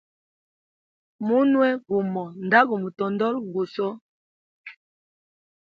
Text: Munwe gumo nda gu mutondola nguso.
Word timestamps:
Munwe 1.25 1.67
gumo 1.87 2.23
nda 2.45 2.59
gu 2.67 2.75
mutondola 2.83 3.37
nguso. 3.47 3.87